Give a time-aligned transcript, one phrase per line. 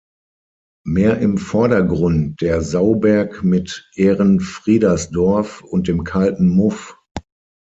[0.83, 6.97] Mehr im Vordergrund der Sauberg mit Ehrenfriedersdorf und dem Kalten Muff.